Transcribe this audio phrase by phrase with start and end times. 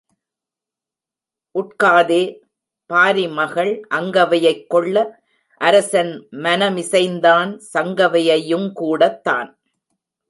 [1.55, 5.21] உட்காதே—பாரிமகள் அங்கவையைக் கொள்ள
[5.61, 6.27] அரசன்
[6.39, 9.59] மனமிசைந்தான் சங்கவையை யுங்கூடத் தான்.